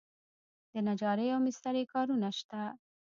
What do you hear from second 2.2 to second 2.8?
شته؟